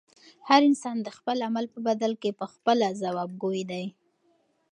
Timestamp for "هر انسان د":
0.49-1.07